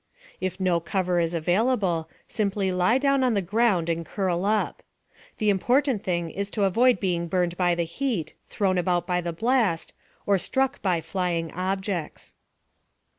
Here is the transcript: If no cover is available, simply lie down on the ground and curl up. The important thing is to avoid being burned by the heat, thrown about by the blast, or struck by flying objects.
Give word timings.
If 0.39 0.59
no 0.59 0.79
cover 0.79 1.19
is 1.19 1.35
available, 1.35 2.09
simply 2.27 2.71
lie 2.71 2.97
down 2.97 3.23
on 3.23 3.35
the 3.35 3.39
ground 3.43 3.87
and 3.87 4.03
curl 4.03 4.45
up. 4.45 4.81
The 5.37 5.51
important 5.51 6.03
thing 6.03 6.31
is 6.31 6.49
to 6.57 6.63
avoid 6.63 6.99
being 6.99 7.27
burned 7.27 7.55
by 7.55 7.75
the 7.75 7.83
heat, 7.83 8.33
thrown 8.47 8.79
about 8.79 9.05
by 9.05 9.21
the 9.21 9.31
blast, 9.31 9.93
or 10.25 10.39
struck 10.39 10.81
by 10.81 11.01
flying 11.01 11.51
objects. 11.51 12.33